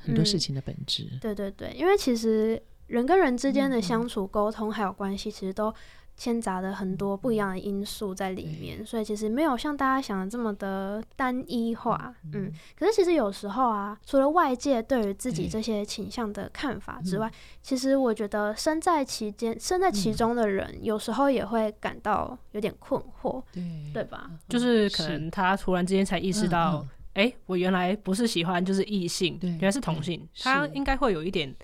[0.00, 1.08] 很多事情的本质。
[1.10, 1.18] 嗯。
[1.18, 5.72] 对对对，因为其实人跟人之间的相处、沟通还有关系，其实都。
[6.16, 12.14] 牵杂了很多不一样的因素在里面，所以其实没有像大家想的这么的单一化。
[12.34, 24.30] 嗯，可是其实有时候啊，除了外界对于自己这些倾向的看法之外，其实我觉得身在其间、身在其中的人，有时候也会感到有点困惑，对对吧？
[24.46, 31.56] 就是可能他突然之间才意识到，哎，我原来不是喜欢就是异性，原来是同性，他应该会有一点。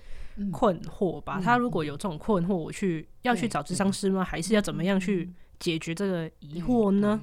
[0.51, 4.23] 困惑吧，他如果有这种困惑，我去要去找智商师吗？
[4.23, 7.19] 还是要怎么样去解决这个疑惑呢？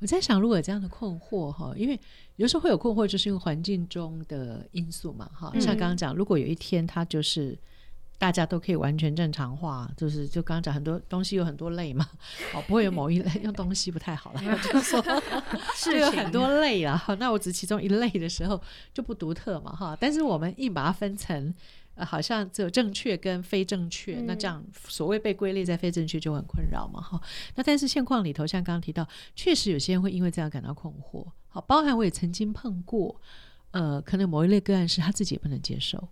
[0.00, 1.98] 我在想，如果有这样的困惑哈，因为
[2.36, 5.52] 有时候会有困惑，就是因为环境中的因素嘛哈。
[5.60, 7.56] 像刚刚讲，如果有一天他就是
[8.18, 12.06] 大家都可以完全正常化，就是就刚刚讲很多东西有很多类嘛，
[12.52, 15.02] 哦，不会有某一类用东西不太好了， 就是说
[15.74, 17.02] 是有很多类啊。
[17.18, 18.60] 那我只其中一类的时候
[18.92, 19.96] 就不独特嘛哈。
[19.98, 21.54] 但是我们硬把它分成。
[22.02, 27.20] 呃，好像只有正确跟非正确，嗯、那这样所谓被归类在非正确就很困扰嘛，哈。
[27.54, 33.20] 那但是现况里头，像刚刚提到，确实有些人会因为这样感到困惑，好，包含我也曾经碰过。
[33.72, 36.08] 呃，可能某一类个案是他自己也不能接受，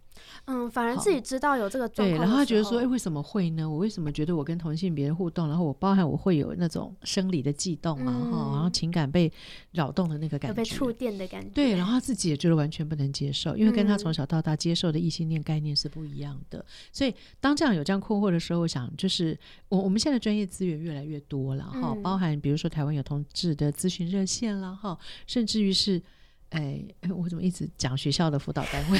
[0.46, 3.68] 嗯，反而自己知道有这个状况，对，然后他觉得说，哎，为什么会呢？
[3.68, 9.30] 我为什么觉得我跟同性别人互动，然后我包含我会有那种生理的悸动啊，哈、嗯，然后情感被
[9.72, 11.42] 扰动的那个感觉，被触电的感。
[11.42, 26.02] 觉，对，然后他自己也觉得完全不能接受，因为跟他从小到大接受的异性恋概念是不一样的，嗯、所以当这样有这样困惑的时候，我想就是我我们现在专业资源越来越多了哈，包含比如说台湾有同志的咨询热线了哈，甚至于是。
[26.50, 26.82] 哎，
[27.16, 28.98] 我怎么一直讲学校的辅导单位？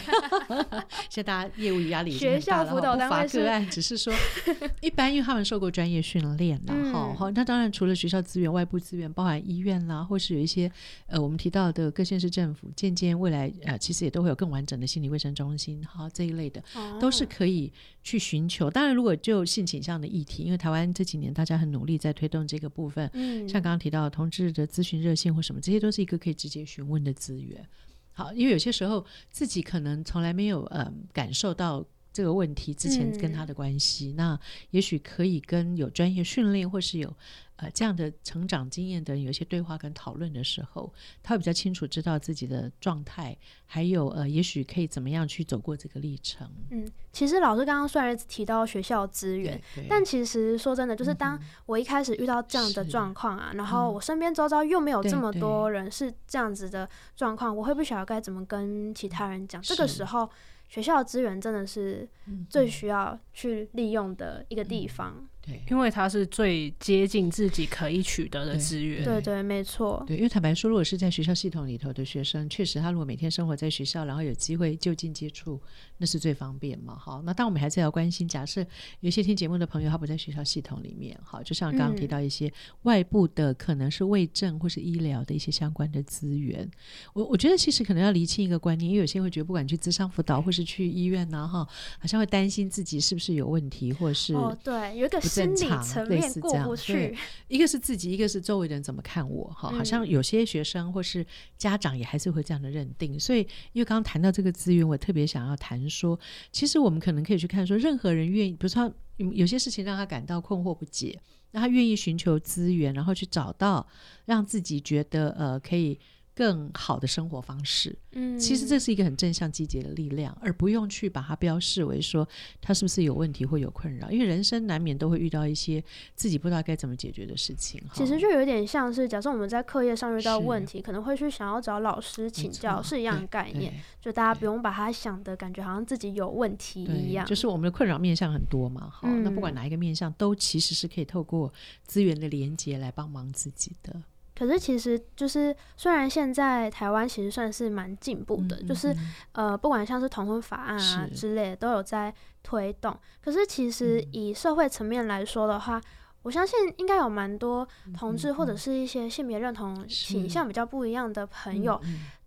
[1.10, 4.12] 现在大家业务压力学校辅导单位不乏个案，只是说
[4.80, 10.70] 一般，因为他们受过专业训练了，哈、嗯，好，那当然除了学校资源、外部资源，包含医院啦，或是有一些
[11.06, 16.62] 呃，我们提到的各县市政府，渐渐未来呃，其实也都会有更完整的心理卫生中心，哈，这一类的
[17.00, 17.72] 都是可以
[18.04, 18.70] 去寻求。
[18.70, 27.66] 当然，如果就性倾向的议题，因为台湾这几年大家很努力在推动这个部分，嗯，像刚刚提到的同志的咨询热线或什么，这些都是一个可以直接询问的资源。
[28.12, 37.16] 好，因为有些时候自己可能从来没有呃感受到这个问题之前跟他的关系，嗯、那也许可以跟有专业训练或是有。
[37.60, 40.90] 呃，这样的成长经验的人有一些对话跟讨论的时候，
[41.22, 46.48] 他会比较清楚知道自己的状态，还有呃，也许可以怎么样去走过这个历程。
[46.70, 59.60] 嗯，其实老师刚刚虽然提到学校资源，但其实说真的，就是当我一开始遇到这样的状况啊，嗯、然后我身边周遭又没有这么多人是这样子的状况，我会不晓得该怎么跟其他人讲。
[59.60, 60.30] 这个时候，
[60.66, 62.08] 学校资源真的是
[62.48, 65.14] 最需要去利用的一个地方。
[65.18, 69.04] 嗯对，因为它是最接近自己可以取得的资源。
[69.04, 70.02] 对对，没错。
[70.06, 75.60] 对，因为坦白说，如果是在学校系统里头的学生，确实他如果每天生活在学校，然后有机会就近接触，
[75.98, 76.96] 那是最方便嘛。
[76.96, 78.64] 好，那当我们还是要关心，假设
[79.00, 86.60] 有些听节目的朋友他不在学校系统里面，好，就像刚刚提到一些外部的，可能是卫政或是医疗的一些相关的资源。
[86.62, 86.70] 嗯、
[87.14, 91.66] 我我觉得其实可能要厘清一个观念，因为有些人会觉得，不管去咨商辅导或是去医院呢，哈，
[91.98, 95.18] 好像会担心自己是不是有问题，或者是哦，对，有一个。
[95.56, 97.16] 心理层面过不去，
[97.48, 101.24] 一个是自己，一个是周围人怎么看我，哈，好像有些学生或是
[101.58, 103.18] 家长也还是会这样的认定。
[103.18, 103.40] 所以，
[103.72, 106.18] 因为刚刚谈到这个资源，我特别想要谈说，
[106.50, 113.86] 其实我们可能可以去看说，任何人愿意，比如说有些事情让他感到困惑不解，那他愿意寻求资源，然后去找到
[114.24, 115.98] 让自己觉得呃可以。
[116.40, 122.26] 更好的生活方式，嗯，其实这是一个很正向积极的力量，而不用去把它标示为说
[122.62, 127.78] 他是不是有问题或有困扰，因为人生难免都会遇到一些自己不知道该怎么解决的事情。
[127.92, 133.74] 其实就有点像是，假设我们在课业上遇到问题，可能会去想要找老师请教，是一样的概念。
[134.00, 137.26] 就大家不用把它想的感觉好像自己有问题一样。
[137.26, 141.52] 就是我们的困扰面向很多嘛，好，嗯，那不管哪一个面向，都其实是可以透过
[141.84, 143.94] 资源的连接来帮忙自己的。
[144.40, 148.96] 可是其实就是，虽然现在台湾其实算是蛮进步的，嗯嗯嗯，就是
[149.32, 152.98] 呃，不管像是同婚法案啊之类的都有在推动。
[153.22, 155.82] 可是其实以社会层面来说的话，嗯、
[156.22, 161.78] 我相信应该有蛮多同志或者是一些性别认同倾向比较不一样的朋友，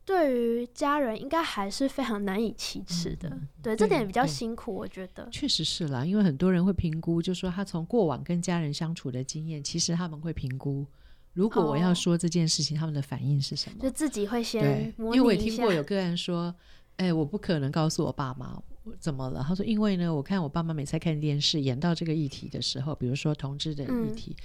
[0.05, 3.35] 对于家人应该还是非常难以启齿的。
[3.63, 5.27] 对，这点比较辛苦，我觉得。
[5.31, 10.85] 确实是啦，因为很多人会评估，就说他从过往跟家人相处的经验，其实他们会评估。
[11.33, 13.77] 如果我要说这件事情，他们的反应是什么？
[13.81, 15.17] 就自己会先模拟一下。
[15.17, 16.53] 因为我也听过有个人说
[16.97, 18.61] ：“哎，我不可能告诉我爸妈
[18.99, 24.35] 怎么了。”他说：“因为呢，我看我爸妈每次看电视演到这个议题的时候，比如说同志的议题，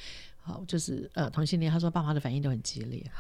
[0.40, 3.04] 好，就是呃同性恋，他说爸妈的反应都很激烈。”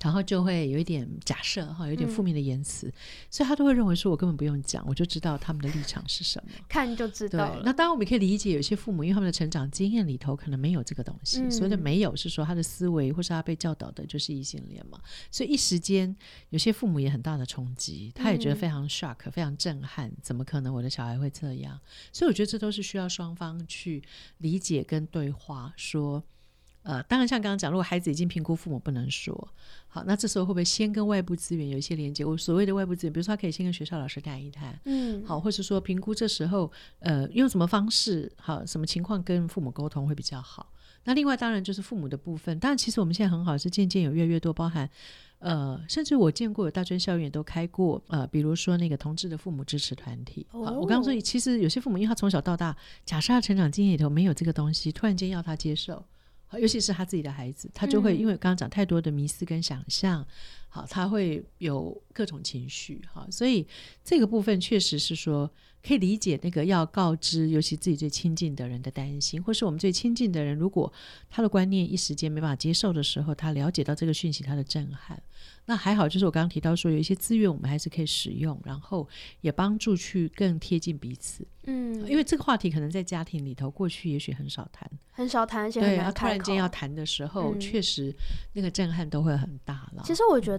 [0.00, 2.92] 然后就会有一点假设哈，有一点负面的言辞，嗯、
[3.30, 7.62] 所以他都会认为说，我根本不用讲，我就知道他们的立场是什么，看就知道了。
[7.64, 14.98] 那当然我们可以理解，有些父母因为他们的成长经验里头可能没有这个东西，嗯、所谓的没有是说他的思维或是他被教导的就是异性恋嘛，
[15.30, 16.14] 所以一时间
[16.48, 21.78] 有些父母也很大的冲击，他也觉得非常 shock，、嗯、非常震撼，怎么可能我的小孩会这样？
[22.12, 24.02] 所以我觉得这都是需要双方去
[24.38, 26.24] 理解跟对话说。
[26.82, 29.48] 呃，当然，像刚刚讲，如果孩子已经评估，父母不能说。
[29.86, 32.24] 好，那这时候会不会先跟外部资源有一些连接？
[32.24, 40.72] 我所谓的外部资源，比如说他可以先跟学校老师谈一谈，嗯，好，或是说评估这时候，呃，用什么方式，好，什么情况跟父母沟通会比较好？
[41.04, 42.58] 那另外当然就是父母的部分。
[42.58, 44.88] 当然，其实我们现在很好，是渐渐有越来越多包含，
[45.38, 50.46] 呃，甚至我见过有大专校园都开过，呃，比如说那个同志的父母支持团体。
[50.50, 56.04] 好，我刚刚说，其实有些父母因为他从小到大，假设他成长经验里头没有这个东西，突然间要他接受。
[56.58, 60.26] 尤其是他自己的孩子，他就会因为刚刚讲太多的迷思跟想象，嗯、
[60.74, 63.66] 好，他会有各种情绪，哈，所以
[64.02, 65.50] 这个部分确实是说
[65.86, 70.90] 可以理解那个要告知，尤其自己最亲近的人的担心，或是我们最亲近的人，如果
[71.28, 75.22] 他的观念一时间没办法接受的时候，他了解到这个讯息，他的震撼。
[75.66, 79.06] 那还好，就是我刚刚提到说，有一些资源我们还是可以使用，然后
[79.42, 81.46] 也帮助去更贴近彼此。
[81.64, 85.70] 嗯，因为这个话题可能在家庭里头过去也许很少谈，很少谈。
[85.70, 88.12] 对，突然间要谈的时候，嗯、确实
[88.52, 90.02] 那个震撼都会很大了。
[90.04, 90.50] 其实我觉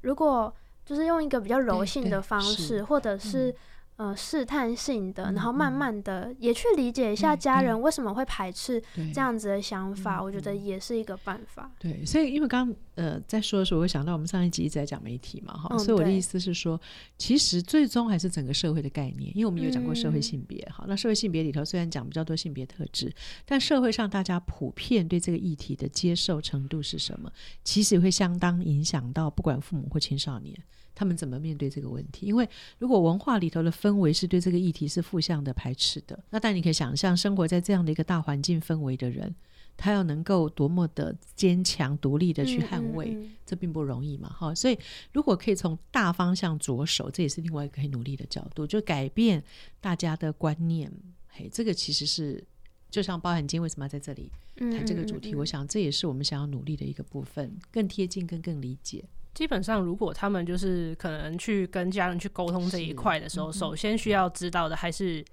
[0.00, 3.54] 如果就是用一个比较柔性的方式，或者是。
[3.96, 11.70] 嗯呃，试探性的，然后慢慢的也去理解一下家人为什么会排斥这样子的想法，我觉得也是一个办法。
[11.78, 16.80] 对，所以因为刚刚呃在说的时候，我想到我们上一集一直在讲媒体嘛，哈、嗯，所以我的意思是说，
[17.16, 27.30] 其实最终还是整个社会的概念，因为我们有讲过社会性别，好、嗯，那社会性别里头虽然讲比较多性别特质，但社会上大家普遍对这个议题的接受程度是什么，
[27.62, 30.52] 其实会相当影响到不管父母或青少年。
[30.94, 32.26] 他们怎么面对这个问题？
[32.26, 39.34] 因为如果文化里头的氛围是对这个议题是负向的排斥的，那但你可以想象，生活在这样的一个大环境氛围的人，
[39.76, 44.28] 他要能够多么的坚强独立的去捍卫，嗯嗯嗯，这并不容易嘛。
[44.28, 44.78] 哈，所以
[45.12, 49.42] 如果可以从大方向着手，这也是另外一个可以努力的角度，就改变
[49.80, 50.92] 大家的观念。
[51.28, 52.44] 嘿，这个其实是
[52.88, 59.04] 就像包含今天为什么要在这里谈这个主题，嗯嗯嗯，我想这也是我们想要努力的一个部分，更贴近、更更理解。
[59.34, 65.24] 基本上，如果他们就是可能去跟家人去沟通这一块的时候，首先需要知道的还是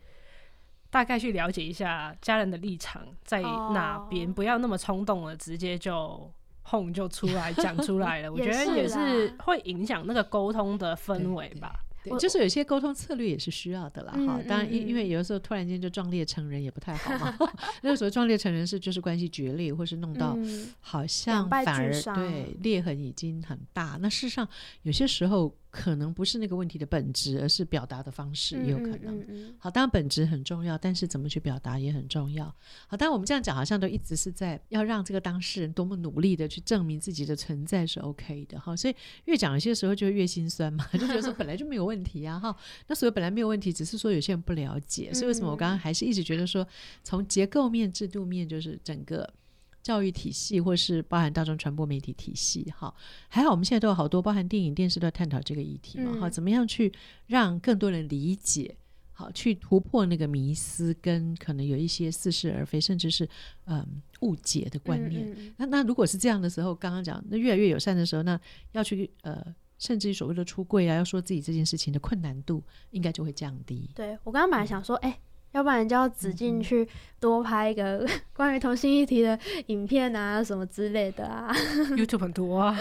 [0.90, 6.30] 大概去了解一下家人的立场在哪边，不要那么冲动了直接就
[6.64, 8.32] 哄就出来讲出来了。
[8.34, 11.72] 我觉得也是会影响那个沟通的氛围吧。
[12.04, 14.40] 对，就是有些沟通策略也是需要的啦，哈。
[14.48, 17.36] 当然，因因为有的时候突然间就壮烈成人也不太好嘛。
[17.84, 20.38] 那个时候壮烈成人是就是关系决裂，或是弄到
[20.80, 23.98] 好像反而对裂痕已经很大。
[24.02, 24.48] 那事实上
[24.84, 25.56] 有些时候。
[25.72, 29.18] 可能不是那个问题的本质，而是表达的方式也有可能。
[29.18, 32.46] 嗯嗯嗯、好，当然本质很重要，但是怎么去表达也很重要。
[32.88, 38.60] 好，当然我们这样讲，好像都一直是在要让这个当事人多么努力的去证明自己的存在是 OK 的。
[38.60, 42.38] 哈，所以越讲有些时候就会越心酸嘛，就觉得说本来就没有问题啊。
[42.38, 42.56] 哈，
[42.88, 45.14] 那所以本来没有问题，只是说有些人不了解。
[45.14, 46.68] 所以为什么我刚刚还是一直觉得说，
[47.04, 49.34] 从结构面、制度面，就是整个。
[49.82, 52.94] 教育体系，或是包含大众传播媒体体系，哈，
[53.28, 56.92] 还好我们现在都有好多包含电影、电视都在探讨这个议题嘛，哈、嗯，怎么样去
[57.28, 58.76] 让更多人理解，
[59.12, 63.28] 好，去突破那个迷思跟可能有一些似是而非，甚至是
[63.66, 63.86] 嗯
[64.20, 65.30] 误解的观念。
[65.32, 68.40] 嗯嗯、那那如果是这样的时候，刚刚讲那越来越友善的时候，那
[68.74, 69.44] 要去呃，
[69.80, 73.90] 甚至于所谓的出柜啊，要说自己这件事情的困难度，应该就会降低。
[73.96, 75.31] 对，我刚刚本来想说，哎、嗯。
[75.52, 76.88] 要不然就要紫禁去
[77.20, 79.38] 多拍一个 关于同性议题的
[79.68, 81.54] 影片啊，什么之类的啊。
[81.98, 82.76] YouTube 很多啊，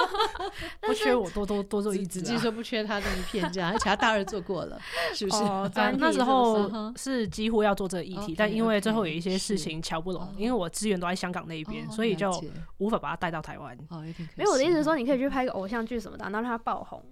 [0.82, 2.20] 不缺我多多多做一支。
[2.20, 4.78] 紫禁说不缺他那一片这样，而且他大二做过了，
[5.14, 5.42] 是不是？
[5.98, 12.30] 那时候是几乎要做这个议题，但因为最后有一些事情瞧不拢，因为我资源都在香港那一边，所以就
[12.78, 13.76] 无法把他带到台湾。
[13.88, 14.04] 哦，
[14.36, 17.02] 没有，我的意思是说，你可以去拍个偶像剧什么的，然后让他爆红。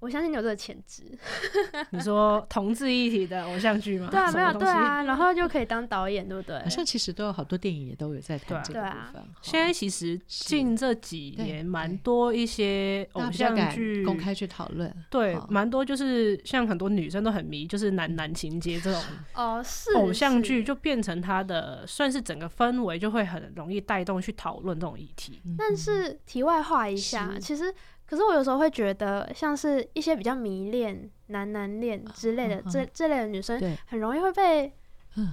[0.00, 1.02] 我相信你有这个潜质。
[1.90, 4.08] 你说同志一体的偶像剧吗？
[4.10, 6.58] 对啊，没有对啊，然后就可以当导演，对不对？
[6.60, 9.22] 好像其实都有好多电影也都有在谈这个部分。
[9.42, 14.94] 现在其实近这几年蛮多一些偶像剧公开去讨论。
[15.10, 19.02] 对，蛮多就是像很多女生都很迷，就是男男情节这种
[19.34, 25.40] 哦，是偶像剧就变成它的算是整个氛围就会很容易带动去讨论这种议题。
[25.56, 27.74] 但是题外话一下，其实。
[28.08, 34.72] 可是我有时候会觉得，像是一些比较迷恋男男恋之类的，啊、这这类的女生，很容易会被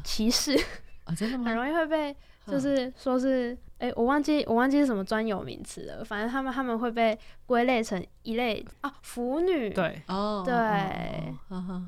[0.04, 0.54] 歧视，
[1.06, 1.46] 啊，真的吗？
[1.46, 2.14] 很容易会被，
[2.46, 6.04] 就是说是哎、欸，我忘记我忘记是什么专有名词了。
[6.04, 9.70] 反正他们他们会被归类成一类啊，腐女。
[9.70, 11.34] 对，哦，对，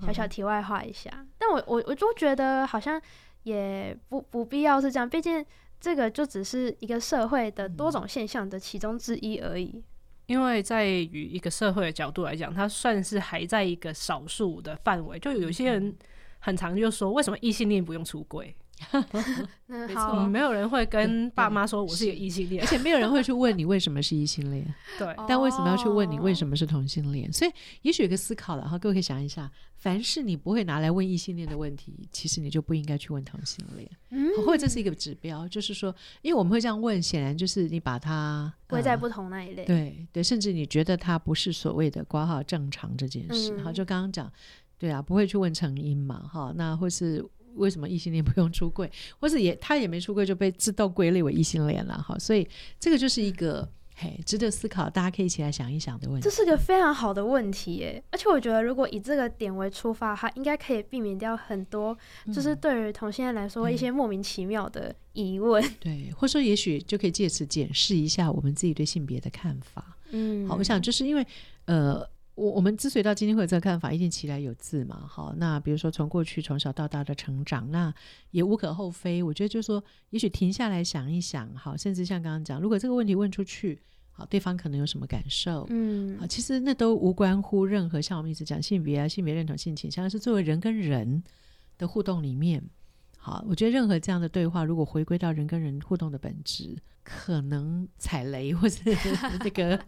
[0.06, 1.12] 小小题外话一下。
[1.38, 3.02] 但我我我就觉得好像
[3.44, 5.46] 也不不必要是这样，毕竟
[5.82, 9.84] 这个就只是一个社会的多种现象的其中之一而已。
[10.28, 15.18] 因为在于一个社会的角度来讲，它算是还在一个少数的范围。
[15.20, 15.96] 就有些人
[16.40, 18.56] 很常就说，为什么异性恋不用出柜？
[19.68, 24.66] 没错，没有人会跟爸妈说我是一个异性恋，而且没有人会去问你为什么是异性恋。
[24.98, 27.32] 对，但为什么要去问你为什么是同性恋？
[27.34, 27.52] 所以
[27.82, 33.90] 也许有个思考了哈，各位可以想一下，凡是你不会拿来问异性恋的问题，其实你就不应该去问同性恋。
[34.12, 39.64] 嗯，或者这是一个指标，就是说，因为我们会这样问，显然就是你把它归在不同那一类。
[39.64, 43.58] 呃、对对，甚至你觉得它不是所谓的挂号正常这件事。
[43.60, 44.32] 好、嗯，就刚刚讲，
[44.78, 47.26] 对啊，不会去问成因嘛，哈，那或是。
[47.58, 48.90] 为什么异性恋不用出柜，
[49.20, 52.18] 或者也他也没出柜就被自动归类为异性恋了哈？
[52.18, 52.48] 所以
[52.80, 56.24] 这个就是一个嘿值得思考，大家可以一起来想一想的问题。
[56.24, 61.98] 这是个非常好的问题耶，而且我觉得如果以这个点为出发，它应该可以避免掉很多，
[62.34, 65.64] 就是对于同性恋来说一些莫名其妙的疑问。
[65.64, 69.98] 嗯、对，或者说也许就可以借此检视一下我们自己对性别的看法。
[70.12, 71.26] 嗯，好，我想就是因为
[71.66, 72.08] 呃。
[72.38, 75.04] 我我们之所以到今天会有这个看法，一定其来有字嘛。
[75.08, 77.92] 好，那比如说从过去从小到大的成长，那
[78.30, 79.24] 也无可厚非。
[79.24, 83.82] 我觉得就是说，也许停下来想一想，好，甚至像刚刚讲，如果这个问题问出去，
[84.12, 85.66] 好，对方可能有什么感受？
[85.72, 91.24] 嗯，好，其实那都无关乎任何像我们一直讲性别啊、性别认同、性倾向，是作为人跟人
[91.80, 92.64] 的互动里面，
[93.18, 98.80] 好，我觉得任何这样的对话，如果回归到人跟人互动的本质，可能踩雷或者
[99.44, 99.80] 这 个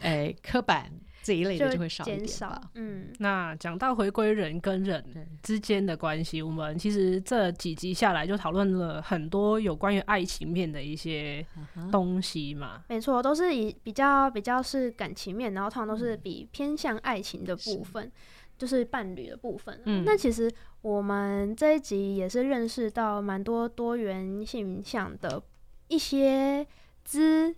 [0.00, 0.92] 诶刻板。
[1.24, 2.60] 这一类的就会少一点吧。
[2.74, 5.02] 嗯，那讲到回归人跟人
[5.42, 11.44] 之间的关系，我们其实这几集下来就讨论了很多有关于爱情面的一些
[11.90, 12.84] 东西嘛。
[12.90, 18.10] 没错，都是以比较比较是感情面，然后通常都是比偏向爱情的部分，是
[18.58, 19.80] 就是伴侣的部分。
[19.86, 20.52] 嗯，那其实
[20.82, 25.42] 我们这一集也是认识到蛮多多元性向的
[25.88, 26.66] 一些
[27.02, 27.56] 资。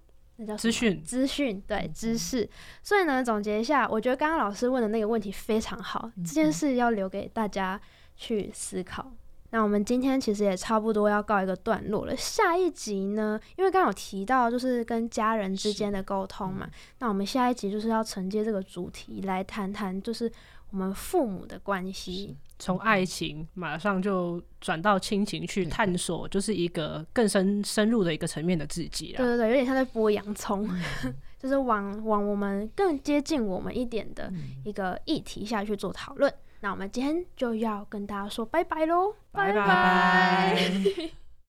[0.59, 2.49] 资讯，资讯，对，知识。
[2.83, 7.81] 所以呢，总结一下，我觉得刚刚老师问的那个问题非常好，这件事要留给大家
[8.17, 9.13] 去思考。
[9.51, 12.15] 那我们今天其实也差不多要告一个段落了。
[12.17, 16.69] 下一集呢，因为刚刚有提到就是跟家人之间的沟通嘛，
[16.99, 20.31] 那我们下一集就是要承接这个主题来谈谈，就是
[20.71, 22.37] 我们父母的关系。
[22.59, 29.19] 从爱情马上就转到亲情去探索，就是一个更深深入的一个层面的自己了。
[29.19, 30.69] 对对对，有点像在剥洋葱，
[31.39, 34.33] 就是往往我们更接近我们一点的
[34.65, 36.33] 一个议题下去做讨论。
[36.61, 40.57] 那我们今天就要跟大家说拜拜喽，拜拜。